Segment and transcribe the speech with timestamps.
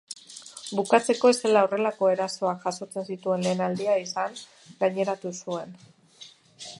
[0.77, 4.41] Bukatzeko, ez zela horrelako erasoak jasotzen zituen lehen aldia izan
[4.83, 5.81] gaineratu zuen.